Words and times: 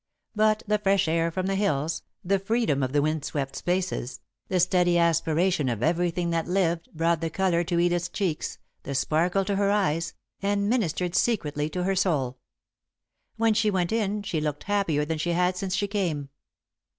But 0.35 0.63
the 0.65 0.79
fresh 0.79 1.07
air 1.07 1.29
from 1.29 1.45
the 1.45 1.53
hills, 1.53 2.01
the 2.25 2.39
freedom 2.39 2.81
of 2.81 2.91
the 2.91 3.03
wind 3.03 3.23
swept 3.23 3.55
spaces, 3.55 4.19
the 4.47 4.59
steady 4.59 4.97
aspiration 4.97 5.69
of 5.69 5.83
everything 5.83 6.31
that 6.31 6.47
lived, 6.47 6.89
brought 6.91 7.21
the 7.21 7.29
colour 7.29 7.63
to 7.65 7.77
Edith's 7.77 8.09
cheeks, 8.09 8.57
the 8.81 8.95
sparkle 8.95 9.45
to 9.45 9.57
her 9.57 9.69
eyes, 9.69 10.15
and 10.41 10.67
ministered 10.67 11.13
secretly 11.15 11.69
to 11.69 11.83
her 11.83 11.95
soul. 11.95 12.39
When 13.37 13.53
she 13.53 13.69
went 13.69 13.91
in, 13.91 14.23
she 14.23 14.41
looked 14.41 14.63
happier 14.63 15.05
than 15.05 15.19
she 15.19 15.33
had 15.33 15.55
since 15.55 15.75
she 15.75 15.87
came. 15.87 16.29